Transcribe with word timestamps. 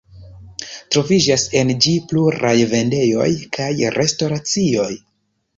Troviĝas 0.95 1.43
en 1.61 1.73
ĝi 1.85 1.93
pluraj 2.13 2.55
vendejoj 2.73 3.29
kaj 3.59 3.71
restoracioj. 3.99 4.91